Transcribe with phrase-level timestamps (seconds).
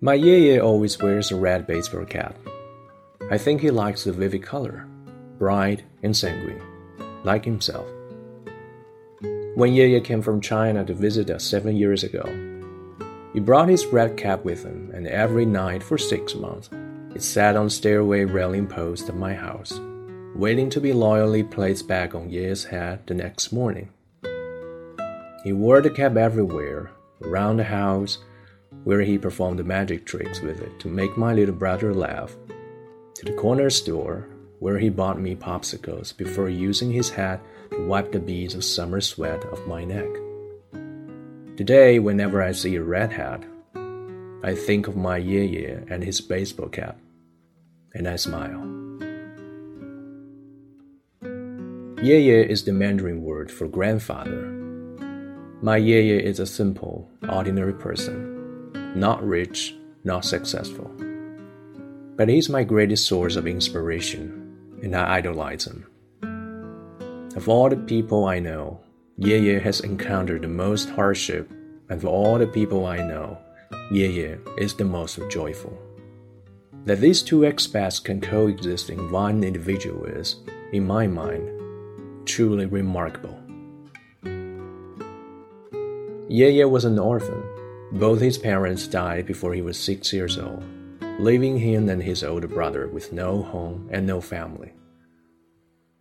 [0.00, 2.36] My Yeye always wears a red baseball cap.
[3.32, 4.86] I think he likes the vivid color,
[5.38, 6.62] bright and sanguine,
[7.24, 7.84] like himself.
[9.56, 12.22] When Yeye came from China to visit us seven years ago,
[13.32, 16.70] he brought his red cap with him, and every night for six months,
[17.16, 19.80] it sat on stairway railing post of my house,
[20.36, 23.90] waiting to be loyally placed back on Yeye's head the next morning.
[25.42, 28.18] He wore the cap everywhere, around the house,
[28.84, 32.36] where he performed the magic tricks with it to make my little brother laugh,
[33.14, 34.28] to the corner store,
[34.60, 39.00] where he bought me popsicles before using his hat to wipe the beads of summer
[39.00, 40.08] sweat off my neck.
[41.56, 43.44] Today, whenever I see a red hat,
[44.42, 46.96] I think of my Yeye and his baseball cap,
[47.94, 48.64] and I smile.
[52.00, 54.54] Yeye is the Mandarin word for grandfather.
[55.60, 58.27] My Yeye is a simple, ordinary person,
[58.98, 60.90] not rich, not successful.
[62.16, 65.86] But he's my greatest source of inspiration, and I idolize him.
[67.36, 68.80] Of all the people I know,
[69.16, 71.50] Ye Ye has encountered the most hardship,
[71.88, 73.38] and of all the people I know,
[73.90, 75.76] Ye Ye is the most joyful.
[76.84, 80.36] That these two aspects can coexist in one individual is,
[80.72, 81.48] in my mind,
[82.26, 83.38] truly remarkable.
[86.30, 87.42] Yeye was an orphan.
[87.92, 90.62] Both his parents died before he was six years old,
[91.18, 94.72] leaving him and his older brother with no home and no family.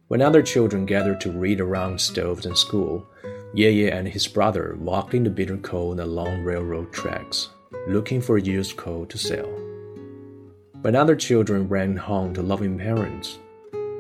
[0.10, 3.06] When other children gathered to read around stoves in school,
[3.54, 7.50] Yeye and his brother walked in the bitter cold along railroad tracks,
[7.88, 9.50] looking for used coal to sell.
[10.82, 13.40] When other children ran home to loving parents,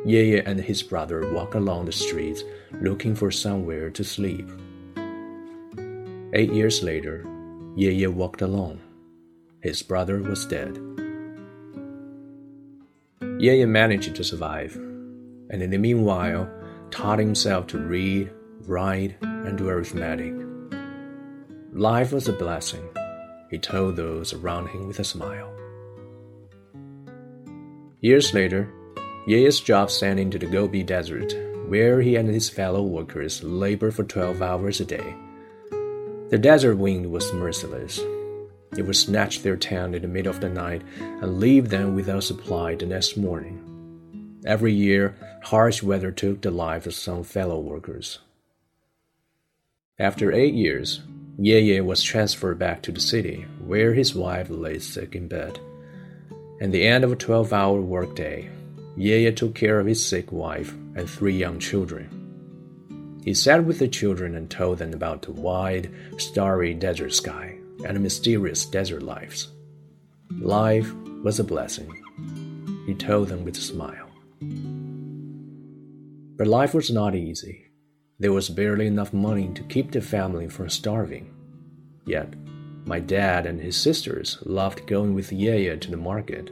[0.05, 2.43] Yeye and his brother walked along the streets
[2.81, 4.49] looking for somewhere to sleep.
[6.33, 7.25] Eight years later,
[7.77, 8.81] Yeye walked alone.
[9.61, 10.79] His brother was dead.
[13.39, 16.49] Yeye managed to survive, and in the meanwhile,
[16.89, 18.31] taught himself to read,
[18.61, 20.33] write, and do arithmetic.
[21.71, 22.89] Life was a blessing,
[23.51, 25.53] he told those around him with a smile.
[28.01, 28.73] Years later,
[29.27, 31.31] Yeye's job sent him to the Gobi Desert,
[31.67, 35.15] where he and his fellow workers labored for 12 hours a day.
[36.29, 37.99] The desert wind was merciless.
[38.77, 42.23] It would snatch their tent in the middle of the night and leave them without
[42.25, 43.63] supply the next morning.
[44.45, 48.19] Every year, harsh weather took the lives of some fellow workers.
[49.97, 51.01] After eight years,
[51.39, 55.59] Ye Ye was transferred back to the city, where his wife lay sick in bed.
[56.59, 58.49] At the end of a 12 hour workday,
[58.97, 62.16] Ye Ye took care of his sick wife and three young children.
[63.27, 67.99] He sat with the children and told them about the wide, starry desert sky and
[67.99, 69.49] mysterious desert lives.
[70.39, 70.93] Life
[71.25, 71.91] was a blessing,
[72.85, 74.07] he told them with a smile.
[76.37, 77.65] But life was not easy.
[78.17, 81.29] There was barely enough money to keep the family from starving.
[82.05, 82.33] Yet,
[82.85, 86.49] my dad and his sisters loved going with Yeye to the market.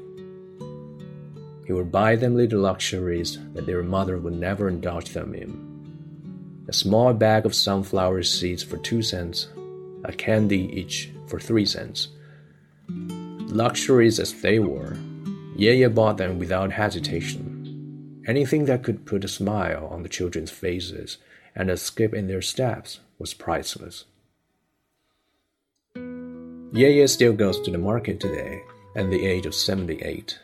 [1.65, 5.74] He would buy them little luxuries that their mother would never indulge them in.
[6.67, 9.49] A small bag of sunflower seeds for two cents,
[10.03, 12.07] a candy each for three cents.
[12.89, 14.97] Luxuries as they were,
[15.55, 18.23] Yeye bought them without hesitation.
[18.27, 21.17] Anything that could put a smile on the children's faces
[21.55, 24.05] and a skip in their steps was priceless.
[25.95, 28.63] Yeye still goes to the market today
[28.95, 30.39] at the age of 78.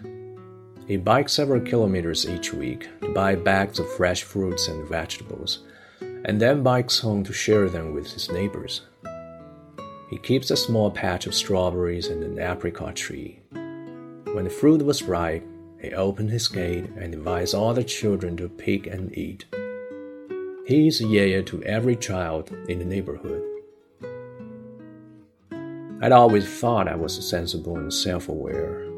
[0.88, 5.64] He bikes several kilometers each week to buy bags of fresh fruits and vegetables,
[6.26, 8.82] and then bikes home to share them with his neighbors.
[10.10, 13.40] He keeps a small patch of strawberries and an apricot tree.
[13.52, 15.46] When the fruit was ripe,
[15.82, 19.46] he opened his gate and invites all the children to pick and eat.
[20.68, 23.42] He is Yeye to every child in the neighborhood.
[26.04, 28.91] I'd always thought I was sensible and self aware,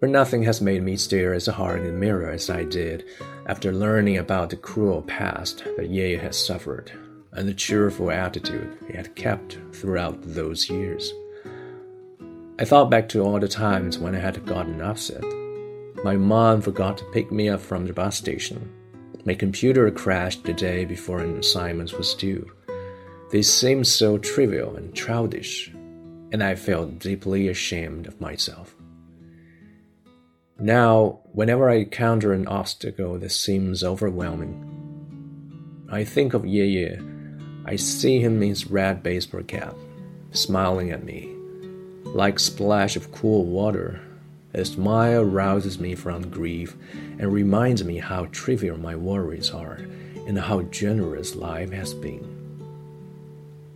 [0.00, 3.04] but nothing has made me stare as hard in the mirror as I did
[3.46, 6.92] after learning about the cruel past that Yeye had suffered
[7.32, 11.12] and the cheerful attitude he had kept throughout those years.
[12.58, 15.22] I thought back to all the times when I had gotten upset.
[16.04, 18.72] My mom forgot to pick me up from the bus station.
[19.24, 22.50] My computer crashed the day before an assignment was due.
[23.30, 25.70] They seemed so trivial and childish,
[26.32, 28.77] and I felt deeply ashamed of myself.
[30.60, 37.00] Now, whenever I encounter an obstacle that seems overwhelming, I think of Yeye.
[37.64, 39.76] I see him in his red baseball cap,
[40.32, 41.32] smiling at me,
[42.04, 44.00] like splash of cool water.
[44.52, 46.76] A smile rouses me from grief
[47.18, 49.78] and reminds me how trivial my worries are
[50.26, 52.26] and how generous life has been.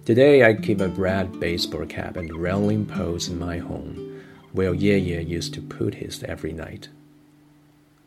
[0.04, 4.01] Today I keep a red baseball cap and rolling poles in my home,
[4.52, 6.88] where Ye Ye used to put his every night.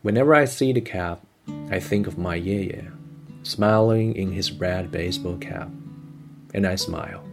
[0.02, 1.26] Whenever I see the cap,
[1.70, 2.88] I think of my Ye Ye,
[3.44, 5.70] smiling in his red baseball cap,
[6.54, 7.24] and I smile.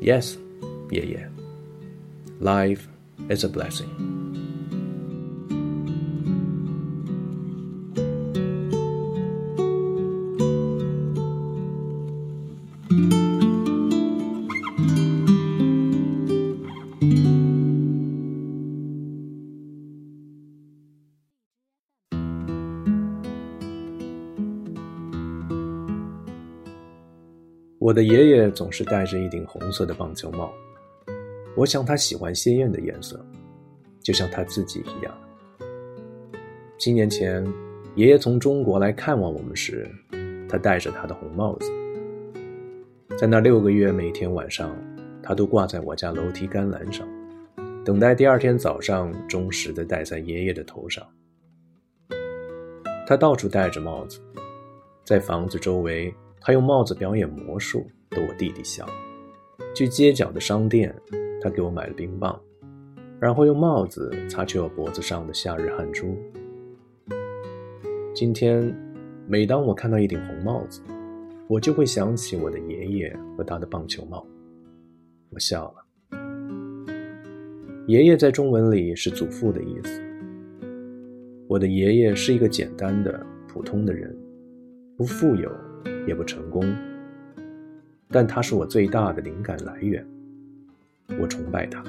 [0.00, 0.36] Yes,
[0.90, 1.26] Ye Ye.
[2.40, 2.88] Life
[3.28, 4.23] is a blessing.
[27.84, 30.50] 我的爷爷总是戴着一顶红色的棒球帽。
[31.54, 33.22] 我想他喜欢鲜艳的颜色，
[34.02, 35.14] 就像他自己一样。
[36.78, 37.46] 七年前，
[37.94, 39.86] 爷爷从中国来看望我们时，
[40.48, 41.70] 他戴着他的红帽子。
[43.18, 44.74] 在那六个月，每天晚上，
[45.22, 47.06] 他都挂在我家楼梯杆栏上，
[47.84, 51.06] 等待第二天早上忠实地戴在爷爷的头上。
[53.06, 54.22] 他到处戴着帽子，
[55.04, 56.10] 在房子周围，
[56.46, 58.86] 他用帽子表演魔术，逗我弟弟笑。
[59.74, 60.94] 去街角的商店。
[61.40, 62.40] 他给我买了冰棒，
[63.20, 66.16] 然后用帽子擦去我脖子上的夏日汗珠。
[68.14, 68.74] 今天，
[69.26, 70.80] 每当我看到一顶红帽子，
[71.46, 74.26] 我就会想起我的爷爷和他的棒球帽。
[75.28, 76.18] 我笑了。
[77.86, 80.02] 爷爷在中文里是祖父的意思。
[81.46, 84.16] 我的爷爷是一个简单的、普通的人，
[84.96, 85.50] 不富有，
[86.06, 86.64] 也不成功，
[88.10, 90.06] 但他是我最大的灵感来源。
[91.20, 91.82] 我崇拜他。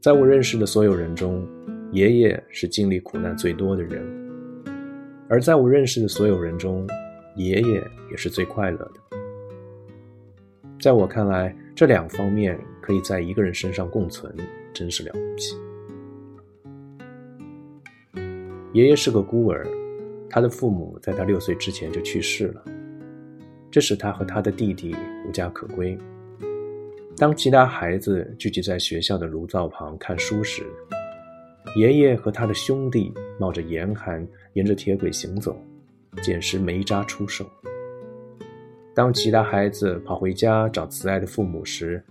[0.00, 1.46] 在我认识的所有人中，
[1.92, 4.02] 爷爷是经历苦难最多的人；
[5.28, 6.84] 而在我认识的所有人中，
[7.36, 7.74] 爷爷
[8.10, 8.94] 也是最快乐的。
[10.80, 14.34] 在我看来，这两方面可以在一个人身上共存，
[14.72, 15.56] 真是了不起。
[18.72, 19.66] 爷爷是个孤儿，
[20.30, 22.64] 他的父母在他六岁之前就去世了，
[23.70, 24.94] 这使他和他的弟弟
[25.26, 25.96] 无家可归。
[27.16, 30.64] 当其他孩子聚集在学校的炉灶旁看书时，
[31.74, 35.60] 爷爷和他的兄弟冒着严寒沿着铁轨行走，
[36.22, 37.44] 捡拾煤渣出售。
[38.94, 42.02] 当其他孩子跑回家找慈爱的父母时，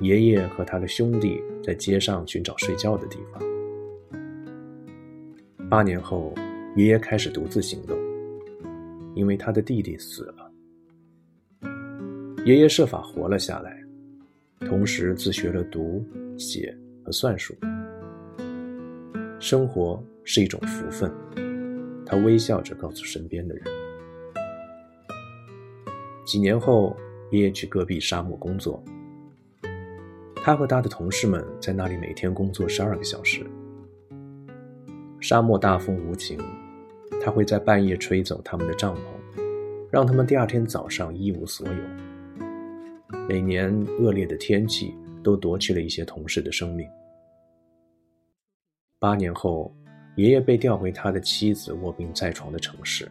[0.00, 3.42] 爷爷和他的兄弟在街上寻找睡觉的地方。
[5.68, 6.32] 八年后，
[6.76, 7.96] 爷爷开始独自行动，
[9.14, 10.52] 因为他的弟弟死了。
[12.44, 13.82] 爷爷设法活了下来。
[14.60, 16.04] 同时自学了读、
[16.38, 17.54] 写和算术。
[19.38, 21.12] 生活是一种福分，
[22.04, 23.64] 他微笑着告诉身边的人。
[26.24, 26.96] 几年后，
[27.30, 28.82] 爷爷去戈壁沙漠工作。
[30.36, 33.46] 他和他的同事们在那里每天工作十二个小时。
[35.20, 36.38] 沙漠大风无情，
[37.20, 39.00] 他会在半夜吹走他们的帐篷，
[39.90, 43.18] 让他们第二天早上一无所有。
[43.28, 46.88] 每年恶劣的天气都夺去了一些同事的生命。
[48.98, 49.74] 八年后，
[50.16, 53.08] 爷爷被调回他的妻子卧病在床的城市。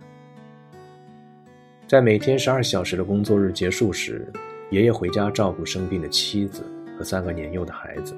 [1.87, 4.25] 在每天十二小时的工作日结束时，
[4.71, 6.63] 爷爷回家照顾生病的妻子
[6.97, 8.15] 和三个年幼的孩子。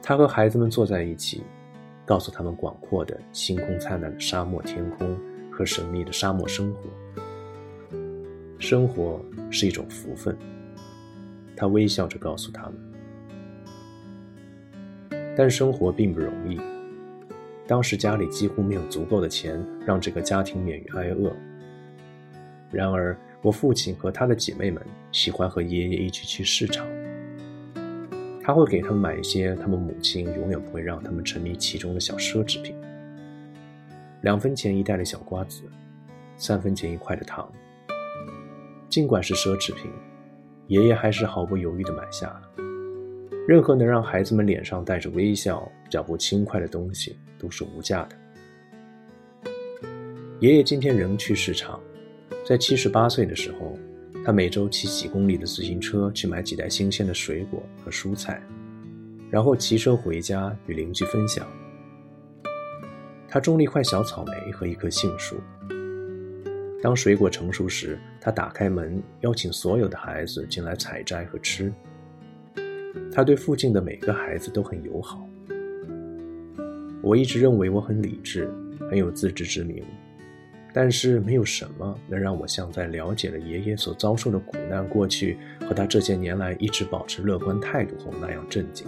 [0.00, 1.42] 他和孩子们坐在一起，
[2.06, 5.18] 告诉他们广阔的星空灿烂的沙漠天空
[5.50, 6.88] 和神秘的沙漠生活。
[8.58, 9.20] 生活
[9.50, 10.34] 是一种福分，
[11.54, 12.74] 他微笑着告诉他们。
[15.36, 16.58] 但生活并不容易，
[17.66, 21.30] 当时家里几乎没有足够的钱让这个家庭免于挨饿。
[22.70, 24.82] 然而，我父亲和他的姐妹们
[25.12, 26.86] 喜欢和爷爷一起去市场，
[28.46, 32.76] 他会给他们买一些他们母亲永远不会让他们沉迷其中的小奢侈品：
[34.22, 35.62] 两分钱一袋的小瓜子，
[36.36, 37.52] 三分钱一块的糖。
[38.88, 39.90] 尽管是奢侈品，
[40.68, 42.42] 爷爷还是毫不犹豫地买下了。
[43.48, 49.50] 任何能让孩子们脸上带着微笑、脚步轻快的东西都是无价的。
[50.38, 51.80] 爷爷今天仍去市场，
[52.46, 53.76] 在七十八岁的时候，
[54.26, 58.42] 他每周骑几公里的自行车去买几袋新鲜的水果和蔬菜，
[59.30, 61.46] 然后骑车回家与邻居分享。
[63.28, 65.36] 他种了一块小草莓和一棵杏树。
[66.82, 71.72] 当水果成熟时，他打开门，邀请所有的孩子进来采摘和吃。
[73.12, 75.24] 他对附近的每个孩子都很友好。
[77.00, 78.52] 我一直认为我很理智，
[78.90, 79.84] 很有自知之明，
[80.78, 88.86] 但是没有什么能让我像在了解了爷爷所遭受的苦难过去和他这些年来一直保持乐观态度后那样震惊。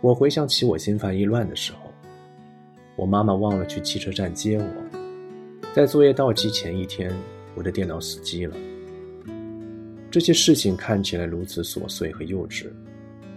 [0.00, 1.92] 我回想起我心烦意乱的时候。
[2.96, 4.98] 我妈妈忘了去汽车站接我，
[5.74, 7.12] 在作业到期前一天，
[7.54, 8.56] 我的电脑死机了。
[10.10, 12.64] 这些事情看起来如此琐碎和幼稚，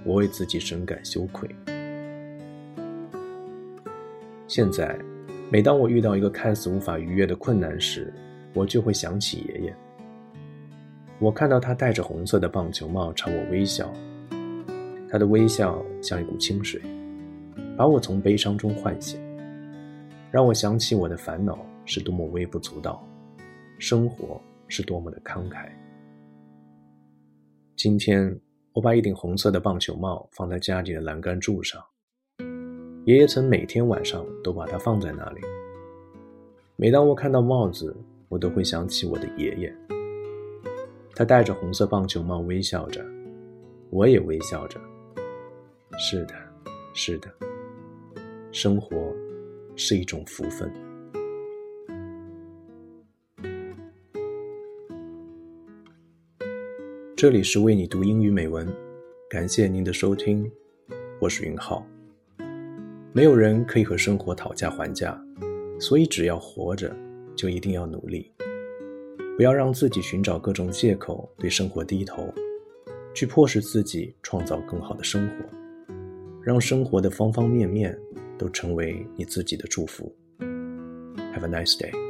[0.05, 1.49] 我为自己深感羞愧。
[4.49, 4.97] 现在，
[5.51, 8.11] 每当我遇到一个看似无法逾越的困难时，
[8.55, 9.75] 我就会想起爷爷。
[11.19, 13.93] 我看到他戴着红色的棒球帽朝我微笑，
[15.07, 16.81] 他的微笑像一股清水，
[17.77, 19.21] 把我从悲伤中唤醒。
[20.31, 23.07] 让我想起我的烦恼是多么微不足道，
[23.77, 25.69] 生活是多么的慷慨。
[27.75, 28.35] 今天，
[28.73, 31.79] 我把一顶红色的棒球帽放在家里的栏杆柱上。
[33.09, 35.41] 爷爷曾每天晚上都把它放在那里。
[36.75, 37.97] 每当我看到帽子，
[38.27, 39.75] 我都会想起我的爷爷。
[41.15, 43.03] 他戴着红色棒球帽，微笑着，
[43.89, 44.79] 我也微笑着。
[45.97, 46.35] 是的，
[46.93, 47.27] 是的，
[48.51, 48.95] 生活。
[49.75, 50.71] 是一种福分。
[57.15, 58.71] 这里是为你读英语美文，
[59.27, 60.51] 感谢您的收听，
[61.19, 61.83] 我是云浩。
[63.11, 65.19] 没有人可以和生活讨价还价，
[65.79, 66.95] 所以只要活着，
[67.35, 68.31] 就一定要努力，
[69.37, 72.33] 不要让自己寻找各种借口对生活低头，
[73.13, 75.33] 去迫使自己创造更好的生活，
[76.43, 77.97] 让生活的方方面面。
[78.39, 80.09] 都成为你自己的祝福。
[80.39, 82.08] Have a nice day.